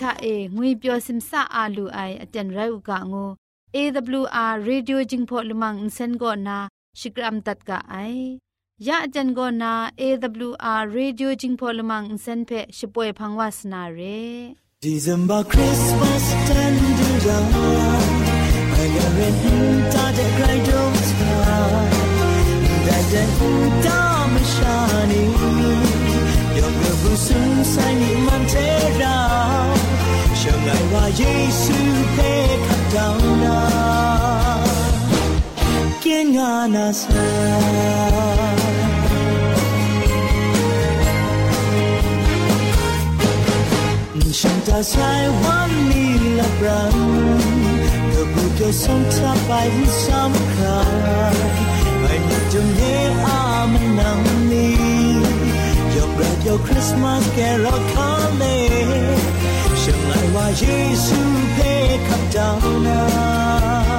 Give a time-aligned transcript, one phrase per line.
[0.00, 3.30] ချာအေငွေပြောစိမဆာအာလူအိုင်အတန်ရုကငို
[3.76, 6.56] AWR Radio Jingpho Lumang Insen go na
[7.00, 8.38] Shikram tat ka ai
[8.86, 9.70] ya ajan go na
[10.06, 14.20] AWR Radio Jingpho Lumang Insen phe shipoe phangwas na re
[14.88, 17.54] December Christmas tender down
[18.82, 19.38] I am in
[19.92, 21.88] ta de cry don't cry
[22.86, 23.30] that then
[23.84, 24.00] ta
[24.32, 25.22] me shani
[26.58, 29.89] your love soon sign me man tear down
[30.42, 31.20] ชื่愛話ง
[31.62, 31.64] 穌
[32.16, 32.18] 的
[32.92, 32.96] 教
[33.42, 33.46] 導
[36.02, 36.04] 驚
[36.36, 36.38] 訝
[36.74, 37.02] 那些。
[44.40, 46.96] ฉันตาสายวันนี้และบรัง
[48.10, 49.52] เธอพูดจะส่งวสมทับไป
[50.06, 50.78] สำคั
[51.32, 51.34] ญ
[52.00, 52.82] ไม่มีจงเย
[53.24, 53.40] อา
[53.72, 54.74] มันนำนี้
[55.94, 58.44] ยอมรับยอมคริสต์มาสแกเราคาเล
[60.61, 61.19] ယေရှု
[61.55, 63.01] ဖေးခပ်တောင်းနာ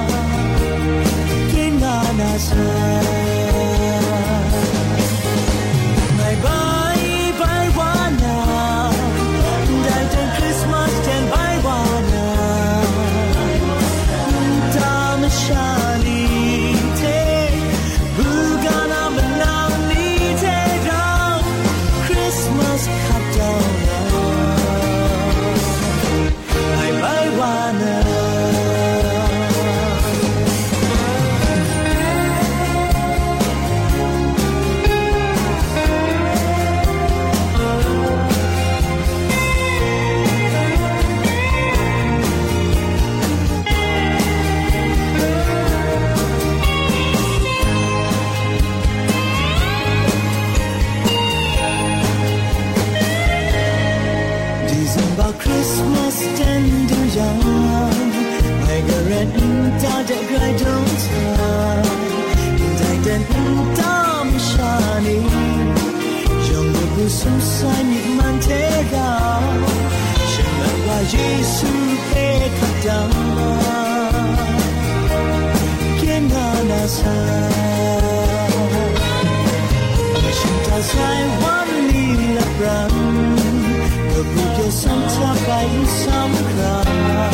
[55.14, 57.42] about Christmas tender young
[58.64, 59.28] Margaret
[59.82, 61.90] da da grai don't time
[62.78, 63.22] Dai den
[63.78, 65.18] tam shani
[66.46, 68.62] Jong bu sum sai ni man te
[68.92, 69.10] ga
[70.32, 71.72] Shen la wa Jesu
[72.10, 72.26] pe
[72.58, 72.98] ka da
[76.00, 77.16] Ken na na sa
[80.38, 82.04] Shin ta sai wan ni
[82.36, 83.31] la brang
[84.72, 87.30] sometimes I some cry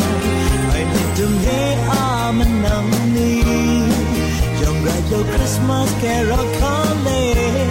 [0.77, 3.31] I need to lay arm and numb me
[4.61, 7.68] Young right your Christmas carol calling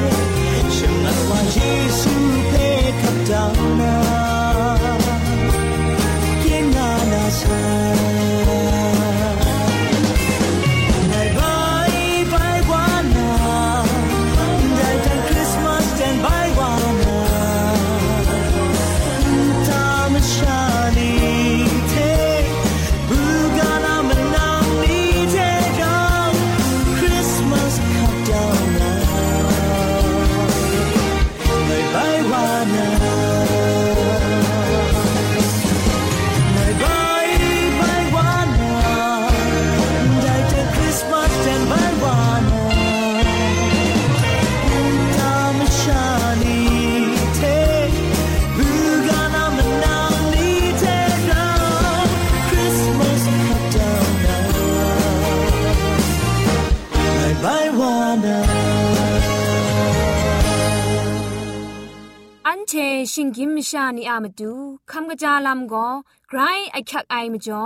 [64.24, 64.52] มาดู
[64.90, 65.88] คำกระจาลำก็
[66.28, 66.40] ไกร
[66.72, 67.64] ไอคักไอมาจ่อ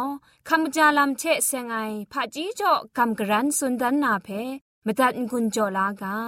[0.48, 1.76] คำกระจาลำเชะเซงไอ
[2.12, 4.28] ผาจีจ่อคำกระรันสุนดันนาเพ
[4.86, 6.18] มาตัดกุญจ่อลากา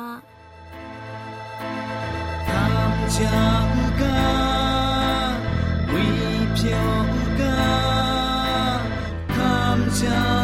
[2.49, 3.39] คำจา
[4.01, 4.27] กา
[5.93, 6.07] วิ
[6.55, 6.99] เพียว
[7.41, 7.57] กา
[9.35, 10.21] คำจา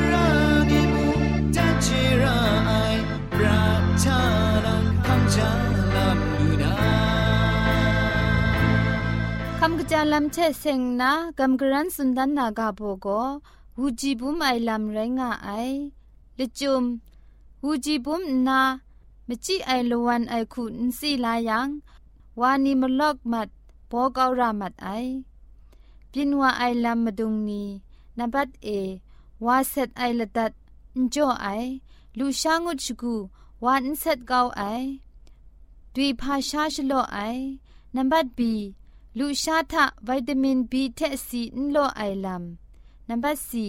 [9.63, 13.07] คำกระจายลำเชเซงนากำกรันสุนดันนากาโบโก
[13.79, 15.49] วูจีบุมไอลำไรงาไอ
[16.37, 16.83] ละจุม
[17.63, 18.61] วูจีบุมนา
[19.27, 21.69] มจิไอลวันไอคุนสีลายัง
[22.39, 23.49] วานีมลอกมัด
[23.87, 24.89] โปกเอารามัดไอ
[26.11, 27.63] ปินว่าไอลำมดุงนี
[28.17, 28.67] นับัดเอ
[29.45, 30.51] วาเซตไอละดัด
[31.13, 31.47] จ่อไอ
[32.17, 33.15] ลูชางุดชกู
[33.63, 34.61] วานเซตเกาไอ
[35.93, 37.17] ดุยพาชาชโลไอ
[37.95, 38.53] นับัดบี
[39.18, 42.44] ลูชาทะวิตามินบีเทซีนโลไอลัม
[43.08, 43.66] นัมเบอร์สี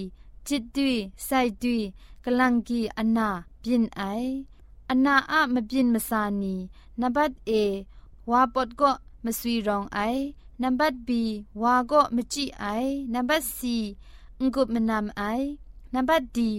[0.48, 1.30] จิตดุยไซ
[1.62, 1.82] ดุย
[2.26, 3.30] กลังกีอันนา
[3.64, 4.02] บินไอ
[4.90, 6.56] อันนาอะมบินมาสานี
[7.02, 7.52] นัมเบอร์เอ
[8.30, 8.92] วาปดก็
[9.24, 10.00] มาสวีรองไอ
[10.62, 11.22] นัมเบอร์บี
[11.62, 12.66] วาก็มจิไอ
[13.14, 13.78] นัมเบอร์ซี
[14.42, 15.24] งกุบมนามไอ
[15.94, 16.52] นัมเบอร์ดี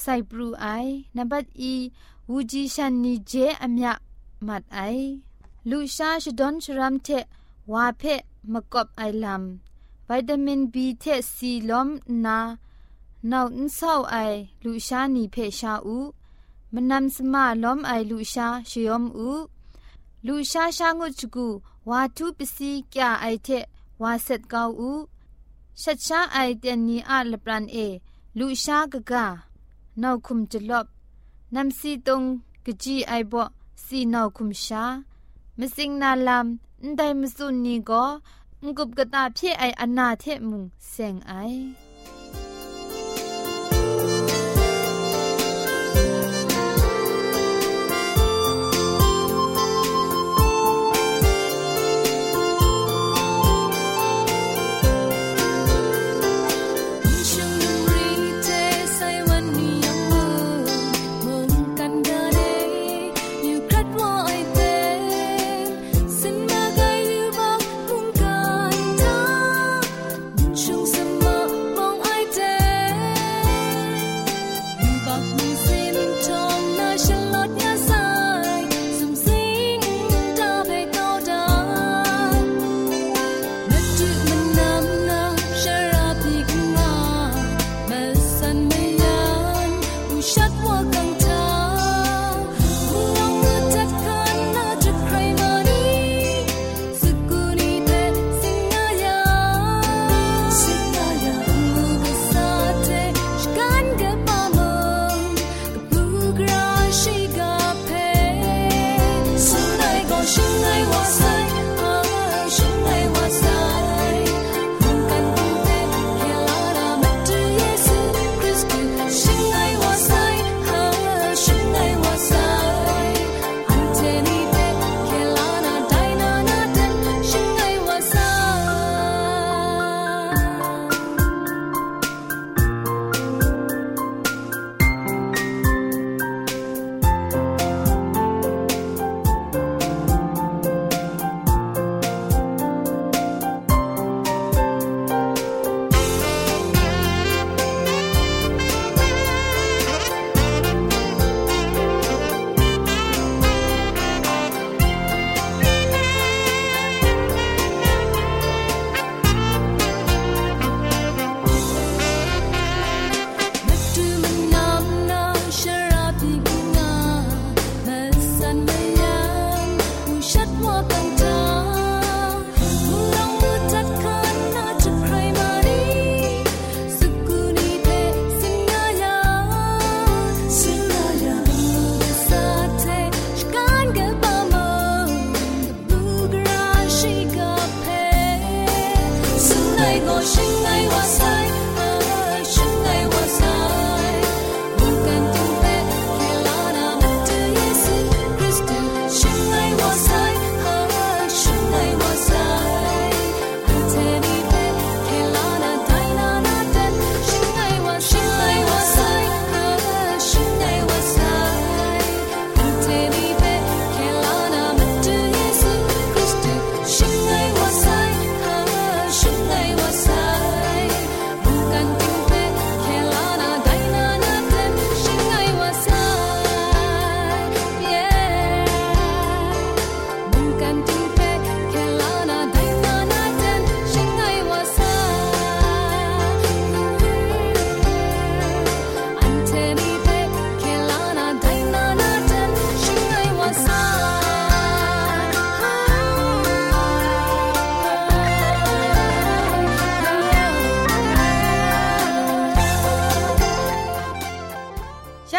[0.00, 0.66] ไซปรูไอ
[1.16, 1.74] นัมเบอร์อี
[2.30, 3.32] วูจีชันนีเจ
[3.62, 3.92] อเมีย
[4.46, 4.80] มัดไอ
[5.70, 7.08] ลูชาชดอนชรามเท
[7.72, 8.02] วาเพ
[8.52, 9.42] มกบไอลัม
[10.08, 11.04] วิตามินบีเท
[11.34, 11.88] ซีลอม
[12.24, 12.38] นา
[13.30, 14.16] นาอินเศร้าไอ
[14.64, 15.98] ลูชานีเพชาอู
[16.74, 19.30] มนำสมาลอมไอลูชาชยอมอู
[20.26, 21.48] ลูชาชางุจกู
[21.88, 23.48] วาทุปสีกยาไอเท
[24.02, 24.92] วาเซตกาอู
[25.80, 27.76] ชัดชาไอเตนนีอาลปรันเอ
[28.38, 29.24] ลูชากะกา
[30.02, 30.86] นาคุมจลบ
[31.54, 32.22] นำซีตง
[32.64, 33.42] กจีไอบ่
[33.84, 34.84] สีนาคุมชา
[35.59, 36.47] มสิงนาลัม
[36.81, 38.03] อันใมสุนีก็
[38.63, 41.33] งุบกะตาพี่ไออนาเทมุงเซงไอ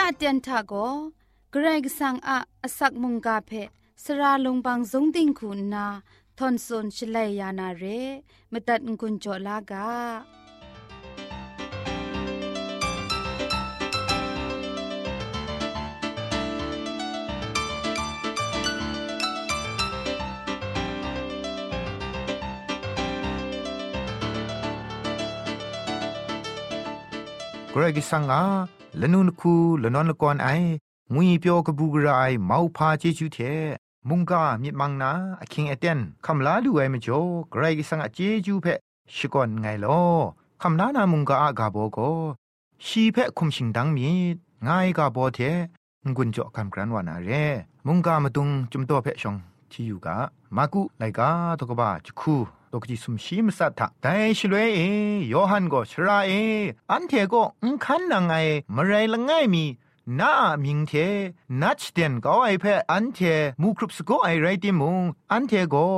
[0.02, 0.74] ละเตียนทาโก
[1.50, 3.50] เกรกสังอะอสักมุงกาเพ
[4.04, 5.86] สระลงบางสงติงคุณนา
[6.38, 7.84] ทอนซนชลัยยานาเร
[8.52, 9.88] มตัดงุนจอลากา
[27.74, 28.42] กรกิสังอา
[29.00, 30.48] ละนุนคูละนอนละกอนไอ
[31.14, 33.38] งุยเปียวกบูกรายมาพาเจจูเท
[34.08, 35.10] มุงกามิดมังนา
[35.40, 38.66] อคิงเอเตนคำลาดูไอมจ่อไกรกิสังอาเจจูเพ
[39.14, 40.00] ชิกอนไงลอ
[40.62, 41.98] คำนานามุงกาอากาโบโก
[42.86, 44.08] ชีเพคุมชิงดังมี
[44.66, 45.38] ง่ายกาโบเท
[46.14, 47.30] งุนจ่อคำกรันวานาเร
[47.86, 49.36] มุงกามาตุงจุมโตเพชง
[49.72, 50.18] ที่อยู่กา
[50.56, 52.36] มากุไลกาตกบ้าจุคู
[52.72, 54.80] ตกจิสุมชีมสัตถะแต่ชลวยเอ
[55.32, 56.32] ยอหันก็ชราเอ
[56.90, 58.32] อันเทก็อุคันนางไง
[58.74, 59.64] มะไรละง่ายมี
[60.20, 60.32] น้า
[60.64, 60.92] มิงเท
[61.60, 63.18] นัดเดนก็ไอเพออันเท
[63.60, 65.02] มูครุบสโกไอไรติมุง
[65.32, 65.88] อันเทก็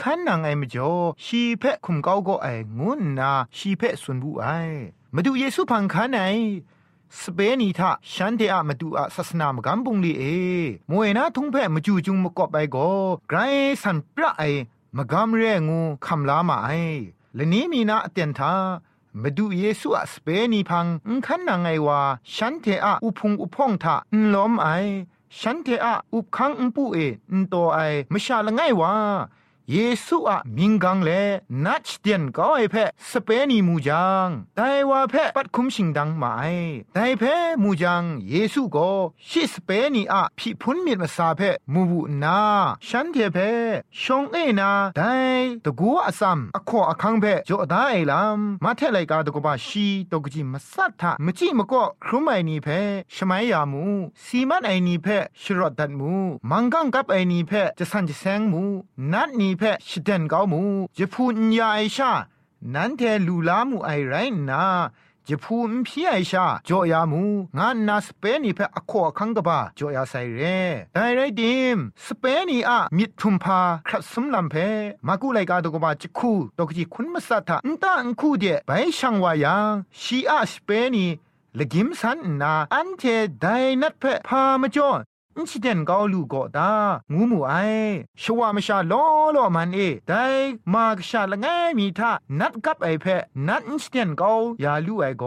[0.00, 0.92] ขันนางไอมจ่อ
[1.24, 2.46] ชีเพคุมเก้าก็ไอ
[2.78, 4.46] งุนนาชีเพสุนบุไอ
[5.14, 6.20] มาดูเยซูพังขันไอ
[7.22, 10.24] สเปนีทาฉันเดอะมาดูอาศาสนามกัมบุงลีเอ
[10.90, 12.88] มวยนาทุงเพะมาจูจุงมกอบไปก็
[13.28, 13.38] ไกร
[13.82, 14.42] สันปะไอ
[14.96, 16.68] มกามเรงูคำลามาไอ
[17.34, 18.52] และนี้มีนาเตียนทา
[19.22, 20.86] มาดูเยซูอะสเปนีพัง
[21.26, 22.00] ขันนางไงว่า
[22.34, 24.68] ฉันเทอะอุพงอุพองทาอุล้อมไอ
[25.40, 26.98] ฉันเทอะอุบคังอุปูเอ
[27.40, 27.78] นโตไอ
[28.12, 28.92] มชาละไงว่า
[29.72, 31.10] เยซูอะมิงกังเล
[31.64, 32.76] นัดเตียนก็ไอเพ
[33.10, 36.42] สเปนีมูจังแต่ว่าเพปัดคุมชิงดังมาไอ
[36.94, 37.22] แต่เพ
[37.62, 38.90] มูจังเยซูก็
[39.28, 41.40] ชิสเปนีอะพิพุนมีมาซาเพ
[41.72, 42.40] มูบุนา
[42.86, 43.38] ฉันเทเพ
[44.02, 45.14] ชงเอนาแต่
[45.64, 52.68] ตะกัวอซัมอขออคังเพจอดาไอลัมมาเทไลกาตกบาชีตกจิมาสัทธะมจิมก็ครุไมนีเพ
[53.14, 53.84] ชมัยยามู
[54.24, 55.06] สีมันไอนีเพ
[55.42, 56.12] ชรอดดัดมู
[56.50, 58.62] มังกังกับไอนีเพจะสันจะแสงมู
[59.12, 60.62] นัดนีเพชิเดนเกามู
[60.96, 62.12] จะพูนยาไอชา
[62.74, 64.14] นั้นเทลูลามูไอไร
[64.50, 64.64] นา
[65.28, 67.22] จะพูนพี่ไอชาจอยามู
[67.58, 70.40] งานนาสเปนีเพอขอคังกบาจอยาไซเร
[70.94, 74.54] ไดไรดิมสเปนีอะมิดทุมพาครัดสมลำเพ
[75.06, 81.06] มากุไลกาตกบาจิคูตกจิคุณมัสัทธะนตาอันคูเดไปช่างวายังชีอาสเปนี
[81.58, 83.02] ละกิมสันนาอันเท
[83.40, 83.46] ได
[83.82, 84.90] นัดเพพามาจอ
[85.36, 86.72] อินชิเดนกาลูก็ตา
[87.12, 87.54] งูมูไอ
[88.22, 89.02] ชวามชาล้อ
[89.34, 90.12] ล้อมันเอได
[90.72, 91.46] มากชาละไง
[91.78, 93.06] มีท่านัดกับไอเพ
[93.48, 94.30] นัดอินชิเดนกา
[94.64, 95.24] ยาลูไอโก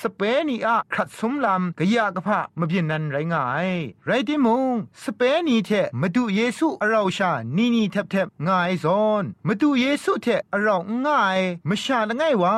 [0.00, 3.68] สเปนีอะครัดสมลำกะยากะพะมะเบียนนันไรงาย
[4.06, 5.70] ไรติมงสเปนีเท
[6.00, 12.56] มาดูเยซูอราชานีนีแทบแทบง่ายซอนมาดูเยซูเทอราง่ายมชาละไงวะ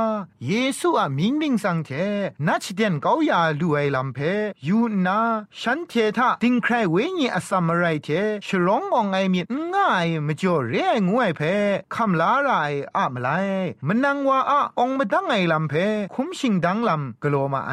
[0.48, 1.90] เยซูอะมิงมิงสังเท
[2.46, 4.18] นัดชิเดนกายาลูไอลำเพ
[4.66, 5.20] ยูนา
[5.60, 8.08] ฉันเททาติงใครวญีอสัมไรเท
[8.46, 9.40] ฉลององไอมี
[9.74, 11.40] ง่ายมจ่อเรียงวยเพ
[11.94, 12.50] คำลาไร
[12.96, 13.28] อะมไล
[13.86, 15.74] มันนังว่าอะองมาดังไงลำเพ
[16.14, 17.72] คุ้มชิงดังลำกลัวมาไอ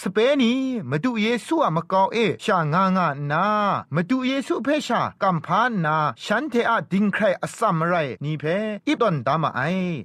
[0.00, 0.52] สเปนี
[0.90, 3.46] มาดูเยซูอะมากาเอชางางานา
[3.94, 7.94] มาดูเยซูเพชากัมพานนาฉันเทอะดิงใครอสัมไร
[8.24, 8.44] นี่เพ
[8.86, 9.60] อีตอนตามาไอ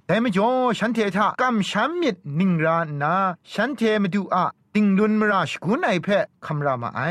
[0.07, 0.49] แต่มจ่อ
[0.79, 3.13] ฉันเททะกัมชัมมิดนิงรานา
[3.51, 7.01] ฉันเทมาดูอะ ติงดุนมราชกุนไอเพะคำรามาไอ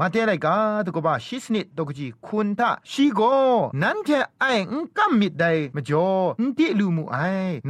[0.00, 3.20] มาเทไรกาตกบาชิสนิดตกจีคุณทาชีโก
[3.82, 4.08] นั้นเท
[4.40, 6.08] ไออุกัมมิดไดมจ่อ
[6.40, 7.16] อุติลูมูไอ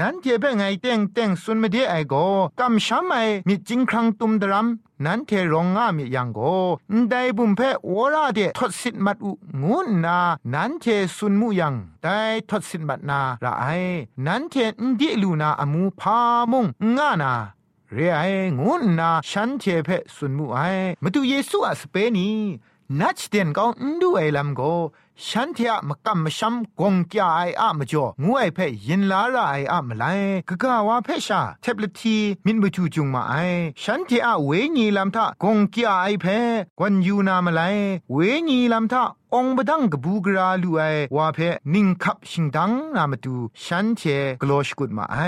[0.00, 2.14] นั้นเทเปไงเต็งเต็งสุนมเดไอโก
[2.61, 3.14] กัมชัมไอ
[3.49, 4.66] มิจิงครังตุมดรัม
[5.04, 6.40] นั้นเทรองงามิยังโก
[7.11, 9.32] ได้บุมเพอวราเดทศสิทมัดอุ
[9.62, 10.18] งูนา
[10.54, 10.85] นั้นเท
[11.16, 12.18] สุนมุยังได้
[12.50, 13.66] ทศสิทมัดนาละไอ
[14.26, 16.18] นั้นเทนดิลูนาอมูพา
[16.50, 16.66] มง
[16.99, 17.35] งานา
[17.94, 18.20] เรไอ
[18.61, 20.59] งุนนาฉันเทเพสุนมุไอ
[21.02, 22.30] มาดูเยซูอะสเปนี
[23.00, 24.61] นัดเดนก็อุดูไอลัมโก
[25.26, 30.04] ฉันเทียมกัมชัมกงกยาไออะมจ่องูไอเพยินลาระไออะมไล
[30.49, 32.16] กะกะวาเพชาเทบลที
[32.47, 33.35] มินบจูจุงมาไอ
[33.82, 36.26] ฉันเทียเวญีลัมทะกงกยาไอเพ
[36.78, 37.61] กวนยูนามาไล
[38.12, 38.18] เว
[38.49, 40.82] ญีลัมทะ องบดังกบูกราลูไอ
[41.16, 41.38] วาเพ
[41.75, 44.00] นิงคับชิงดังนามาดูฉันเท
[44.42, 45.18] กลอชกุดมาไอ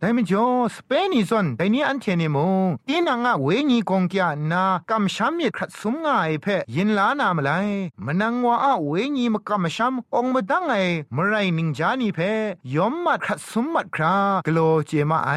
[0.00, 7.50] ต่มจ่อสเปนิซอนแต่นี้อันเทเนมงตีนังอะเวญีกงกยานากัมชัมเยครัดสุมงาไอเพยินลานามาไล
[8.04, 10.72] มนังวาอะเวญีมกำมชัมองมาดังไง
[11.16, 12.18] มไรนิงจานีเพ
[12.74, 15.32] ยอมมัดขัดสมมัดครากโลเจมาไอ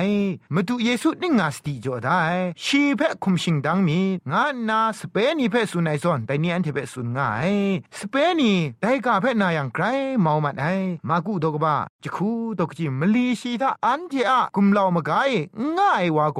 [0.53, 2.21] มาดูเยซูนิงาสติจอได้
[2.63, 4.00] ชีเพคุมชิงดังมี
[4.31, 7.53] งานนาสเปนีเพสุนไอซอนแต่นี่อันเทเพสุนงาย
[7.97, 9.85] สเปนีได้กาเพนาอย่างไกร
[10.21, 10.65] เมามันไอ
[11.09, 15.31] มากุดกบ้าจะคูตกจิมลีชีทาอันเจอะกุมเหล่ามกาย
[15.77, 16.39] ง่ายวาโก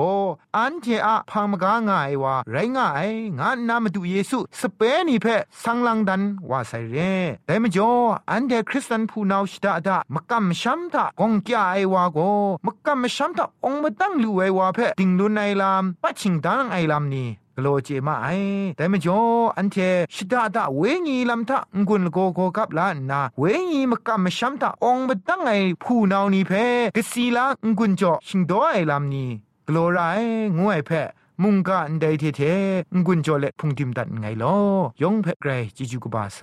[0.58, 3.10] อันเจอะพามกาง่ายวาไรง่าย
[3.40, 5.26] งานนามาดูเยซูสเปนีเพ
[5.64, 7.14] สังลังดันว่าใส่เร่
[7.46, 7.92] แต่มจ่อ
[8.32, 12.20] อันเดคริสตันผู้นาชิดาดามกัมชัมทากงแกไอวาโก
[12.66, 18.27] มกัมชัมทาองมาตั้งลูไอวาเพติงลุนไอลามปัจฉิงดังไอลามนี่ กโลเจมาไอ
[18.77, 19.21] แต่มจ่อ
[19.57, 19.77] อันเท
[20.15, 25.51] ชิดาดาเวงีลำทะงุนโกโกกับลานนาเวงีมกัมชัมทาองมาตั้งไอ
[25.83, 26.53] ผู้นานี่เพ
[26.97, 27.47] กสีลา
[27.79, 29.29] งุนจ่อชิงดอไอลามนี่
[29.69, 29.99] กโลไร
[30.57, 30.91] งูไอเพ
[31.43, 32.41] มุงกะอันใดเทเท
[33.07, 34.57] งุนจ่อเล็พุงทิมตัดไงลอ
[35.03, 36.41] ยองเพไกรจิจูกบาไซ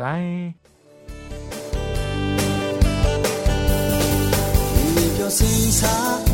[5.19, 6.32] 有心茶，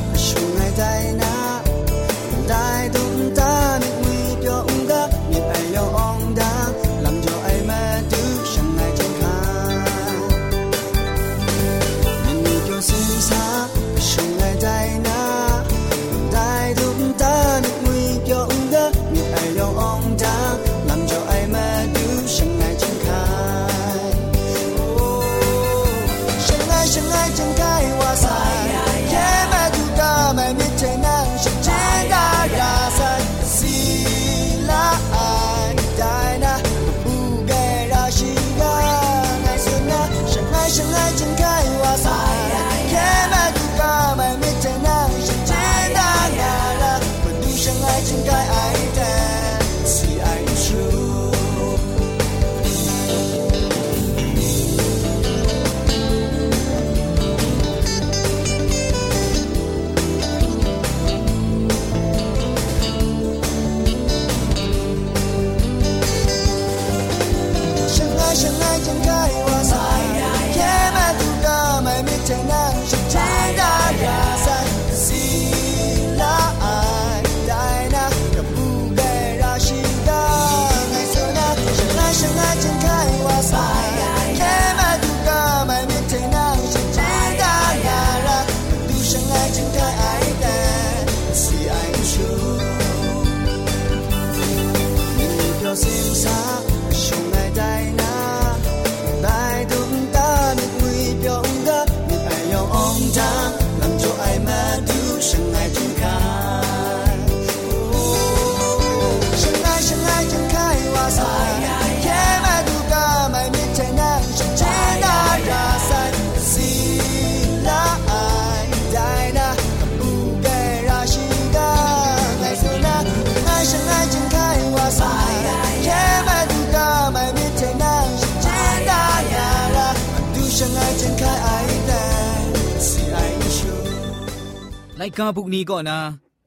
[135.03, 135.99] ไลกาบุกนี้ก็นะ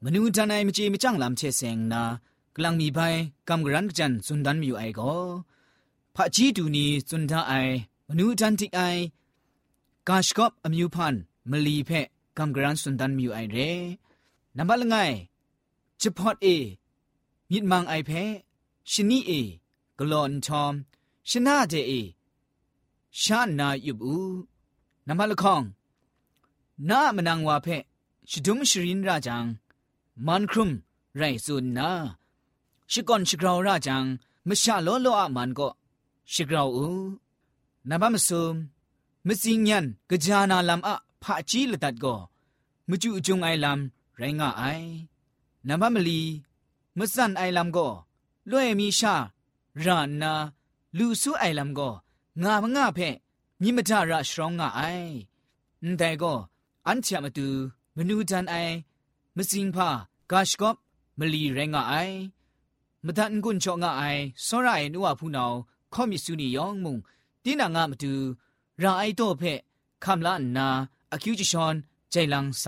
[0.02, 2.02] มนูจันไอมจีมจังลำเชเซงนะ
[2.56, 2.98] กลังมีไป
[3.48, 5.14] กำกรันจันสุนดันมีอยู่ไอก็
[6.14, 7.52] พระจีดูนี้สุนทาไอ
[8.08, 8.80] มนูจันติไอ
[10.08, 11.14] กาชกอบอมิวพัน
[11.50, 11.90] มลีเพ
[12.38, 13.56] กำกรันสุนดันมีอยู่ไอเร
[14.56, 14.96] นับละไง
[16.00, 16.46] จะพอดเอ
[17.50, 18.10] มิดมังไอเพ
[18.90, 19.32] ชนีเอ
[19.98, 20.74] กลอนทอม
[21.30, 21.92] ชนะเจเอ
[23.20, 24.18] ชานายุบู
[25.06, 25.62] นับละคอง
[26.88, 27.68] น้ามนังวาเพ
[28.29, 29.45] ชดุมชรินราจัง
[30.27, 30.71] มันครุม
[31.17, 31.89] ไรซุนนา
[32.91, 34.03] ชิกอนชิกราวราจัง
[34.47, 35.69] มชาโลโลอะมันก็
[36.33, 36.87] ชิกราวอู
[37.89, 38.55] นับมซุม
[39.27, 42.15] มสิงยันกะจานาลัมอะพะจีละตัดก็
[42.89, 43.79] มจุจุงไอลัม
[44.17, 44.63] ไรงะไอ
[45.67, 46.21] นับมลี
[46.97, 47.87] มสันไอลัมก็
[48.49, 49.15] လွဲ့မီရှာ
[49.83, 50.33] ရာနာ
[50.97, 51.93] လူဆုအိုင်လမ်ကို
[52.41, 53.09] ငါမငါဖဲ
[53.61, 55.11] မြင့်မထရရှောင်းငါအိုင်
[55.81, 56.37] အန်တဲကို
[56.87, 57.47] အန်ချမတူ
[57.97, 58.55] มนูจันไอ
[59.35, 59.89] มสิงพา
[60.31, 60.75] กาชกอบ
[61.19, 61.93] มลีแรงไอ
[63.05, 64.03] มตันกุนชองไอ
[64.45, 65.53] สรายนัวผู้นาว
[65.93, 66.97] ข้อมิสุนียองมุง
[67.43, 68.13] ตีนางามาดู
[68.81, 69.43] ราไอโตเพ
[70.03, 70.67] คำละนา
[71.11, 71.75] อคิวจิชอน
[72.11, 72.65] ใจลังส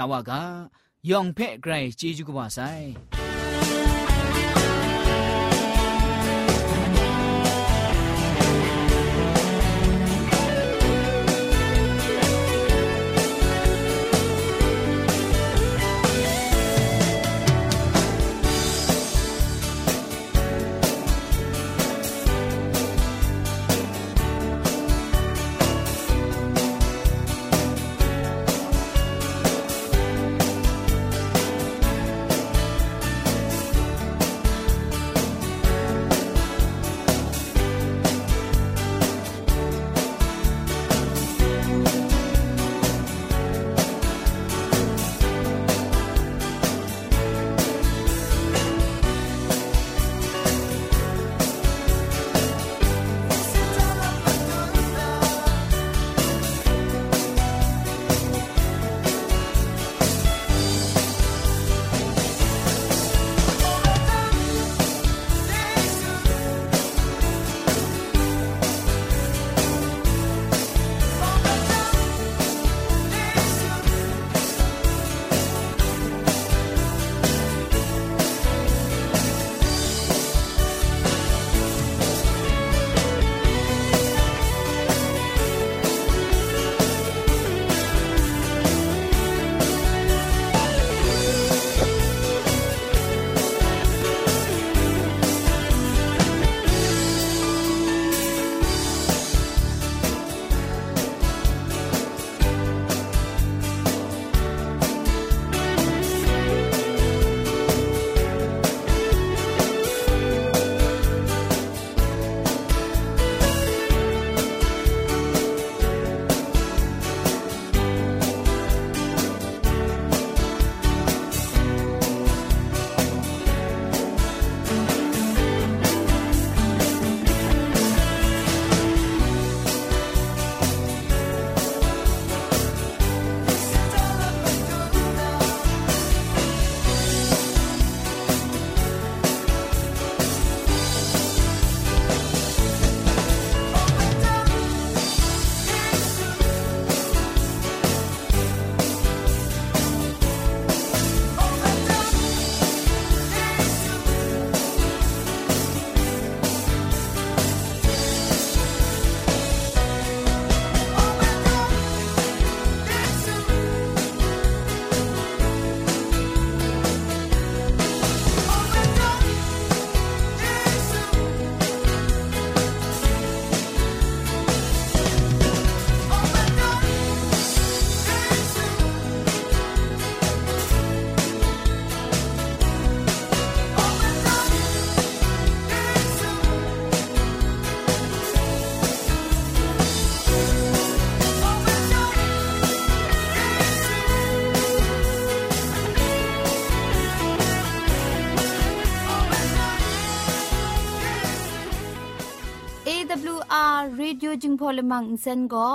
[204.21, 205.69] กยจึงพอลมังอินเซนก็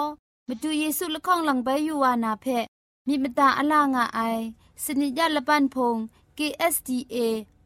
[0.47, 2.45] มาดูเยซูละข้องหลังใบยูวานาเพ
[3.08, 4.19] มีมตาอลางอไอ
[4.84, 5.95] สนิยาละปันพง
[6.38, 7.15] KSDA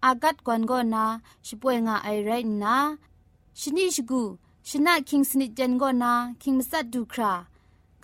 [0.03, 1.05] อากัดกวนก็นา
[1.47, 2.31] ช่วยงาไอไร
[2.63, 2.77] นะ
[3.59, 4.21] ชนิชกู
[4.69, 7.33] ชนะคิงสนิจันก็นาคิงมัสัดดูครา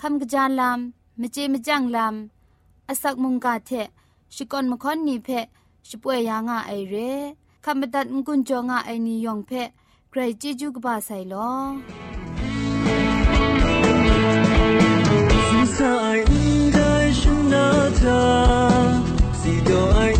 [0.01, 3.71] คำกระจายลำมเจมจังลำอสักมุงกาเท
[4.35, 5.29] ชิกอนมคอนนีเพ
[5.87, 6.95] ช่วยยางาไอเร
[7.65, 9.51] คำบัดงกุนจงาไอนิยองเพ
[10.09, 12.10] ใครจีจูกบาไซลอ
[15.81, 19.01] 他爱应该是那他，
[19.33, 20.10] 谁都爱。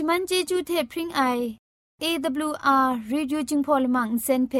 [0.00, 1.22] ชมันเจจูเทพริงไอ
[2.02, 4.54] AWR Radio จึงพอลมังเซนเพ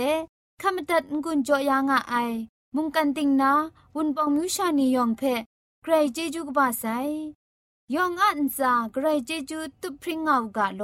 [0.61, 2.33] ขามตัดงุนจอยางอ้าย
[2.75, 3.53] มุงกันติงนา
[3.95, 5.23] วุนปองมิวชานียองเพ
[5.83, 6.85] ใครเจจูกบาไซ
[7.95, 10.83] ยองอันซาใครเจจูตุพริงเอากาโล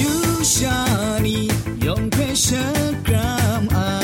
[0.00, 0.14] You
[0.54, 1.38] shani
[1.84, 4.03] yong pe shakram ai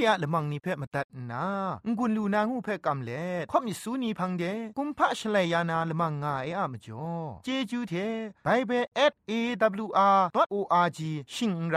[0.00, 1.44] ที่อะละมังนิเพ่มาตัดนา
[1.98, 4.44] งุนลูนางูเพ่กำเล่ข่อมิสูนีพังเด
[4.76, 7.06] กุมพะชเลยานาละมังงาเออะมจ่อ
[7.44, 7.94] เจจูเท
[8.44, 8.84] ไบเบิล
[9.30, 11.00] @awr.org
[11.34, 11.76] ชิงไร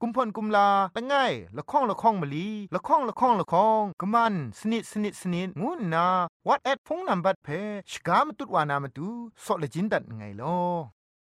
[0.00, 6.06] กุมพ่นกุมลาละง่ายละข้องละข้องมะลีละข้องละข้องละข้องกะมันสนิดสนิดสนิดงูนา
[6.46, 7.48] what at พงนัมบัดเพ
[7.90, 9.08] ชกามตุดวานามตุ
[9.44, 10.93] ซอเลจินดัดไงลอ